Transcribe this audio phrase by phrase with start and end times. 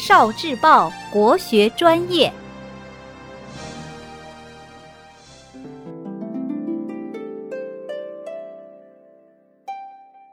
[0.00, 2.32] 少智报国学专业。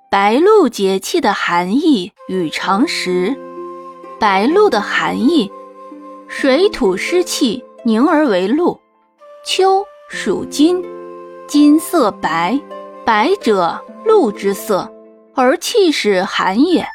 [0.10, 3.36] 白露节气的含义与常识。
[4.18, 5.52] 白露的含义：
[6.30, 8.80] 水土湿气凝而为露。
[9.46, 10.82] 秋属金，
[11.46, 12.58] 金色白，
[13.04, 14.90] 白者露之色，
[15.36, 16.88] 而气是寒也。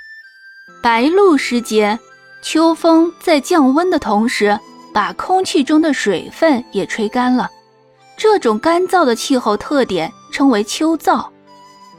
[0.83, 1.99] 白露时节，
[2.43, 4.59] 秋风在降温的同时，
[4.93, 7.49] 把空气中的水分也吹干了。
[8.17, 11.25] 这种干燥的气候特点称为秋燥。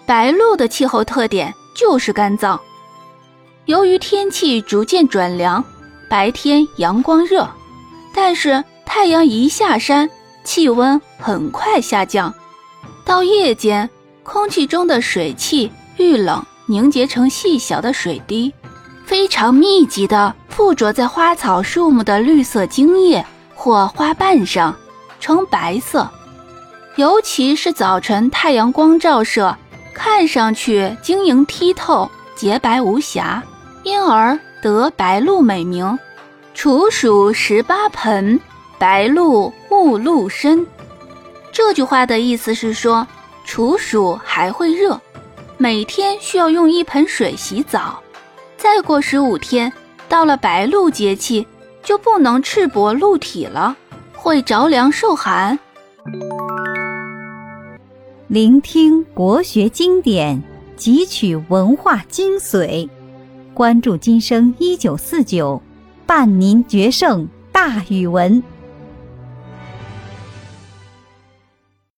[0.05, 2.59] 白露的气候特点就是干燥。
[3.65, 5.63] 由于天气逐渐转凉，
[6.09, 7.49] 白天阳光热，
[8.13, 10.09] 但是太阳一下山，
[10.43, 12.33] 气温很快下降。
[13.05, 13.89] 到夜间，
[14.23, 18.53] 空气中的水汽遇冷凝结成细小的水滴，
[19.05, 24.75] 非常密集地附着在花草树木的绿色茎叶或花瓣上，
[25.19, 26.09] 呈白色。
[26.95, 29.55] 尤其是早晨太阳光照射。
[29.95, 33.43] 看上去晶莹剔透、洁白无瑕，
[33.83, 35.99] 因而得白露美名。
[36.55, 38.41] 处暑十八盆，
[38.79, 40.65] 白露勿露身。
[41.51, 43.05] 这句话的意思是说，
[43.45, 44.99] 处暑还会热，
[45.57, 48.01] 每天需要用一盆水洗澡。
[48.63, 49.69] 再过十五天，
[50.07, 51.45] 到了白露节气，
[51.83, 53.75] 就不能赤膊露体了，
[54.13, 55.59] 会着凉受寒。
[58.27, 60.41] 聆听国学经典，
[60.77, 62.87] 汲取文化精髓，
[63.53, 65.61] 关注今生一九四九，
[66.05, 68.41] 伴您决胜大语文。